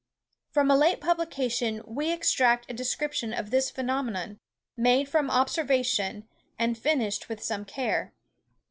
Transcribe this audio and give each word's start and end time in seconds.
From 0.49 0.71
a 0.71 0.75
late 0.75 0.99
publication 0.99 1.83
we 1.85 2.11
extract 2.11 2.71
a 2.71 2.73
description 2.73 3.33
of 3.35 3.51
this 3.51 3.69
phenomenon, 3.69 4.39
made 4.75 5.07
from 5.07 5.29
observation, 5.29 6.27
and 6.57 6.75
finished 6.75 7.29
with 7.29 7.43
some 7.43 7.65
care. 7.65 8.11